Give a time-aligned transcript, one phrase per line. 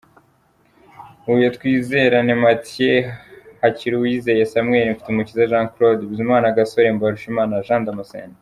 [1.23, 3.03] Huye: Twizerane Mathieu,
[3.61, 8.35] Hakiruwizeye Samuel, Mfitumukiza Jean Claude, Bizimana Gasore, Mbarushimana Jean Damacene.